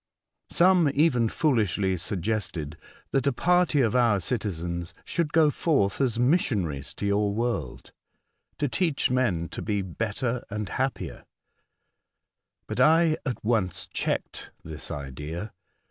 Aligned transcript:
Some 0.49 0.89
even 0.95 1.29
foolishly 1.29 1.95
suggested 1.95 2.75
that 3.11 3.27
a 3.27 3.31
party 3.31 3.81
of 3.81 3.95
our 3.95 4.19
citizens 4.19 4.95
should 5.05 5.31
go 5.31 5.51
forth 5.51 6.01
as 6.01 6.17
missionaries 6.17 6.95
to 6.95 7.09
vour 7.11 7.29
world 7.29 7.91
to 8.57 8.67
teach 8.67 9.11
men 9.11 9.47
to 9.49 9.61
be 9.61 9.83
better 9.83 10.43
and 10.49 10.69
happier; 10.69 11.23
but 12.65 12.79
I 12.79 13.15
at 13.27 13.45
once 13.45 13.85
checked 13.85 14.49
this 14.63 14.89
idea. 14.89 15.53